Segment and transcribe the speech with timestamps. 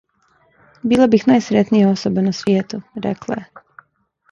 [0.93, 3.49] "Била бих најсретнија особа на свијету," рекла је.